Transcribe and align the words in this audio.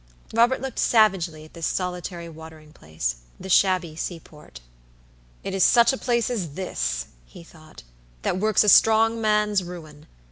Robert 0.33 0.61
looked 0.61 0.79
savagely 0.79 1.45
at 1.45 1.53
this 1.53 1.67
solitary 1.67 2.27
watering 2.27 2.73
placethe 2.73 3.21
shabby 3.51 3.95
seaport. 3.95 4.59
"It 5.43 5.53
is 5.53 5.63
such 5.63 5.93
a 5.93 5.95
place 5.97 6.31
as 6.31 6.55
this," 6.55 7.05
he 7.27 7.43
thought, 7.43 7.83
"that 8.23 8.39
works 8.39 8.63
a 8.63 8.69
strong 8.69 9.21
man's 9.21 9.63
ruin. 9.63 10.07